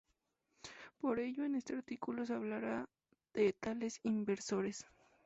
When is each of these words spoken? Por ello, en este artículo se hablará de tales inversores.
Por 0.99 1.19
ello, 1.19 1.45
en 1.45 1.53
este 1.53 1.75
artículo 1.75 2.25
se 2.25 2.33
hablará 2.33 2.89
de 3.35 3.53
tales 3.53 3.99
inversores. 4.01 4.87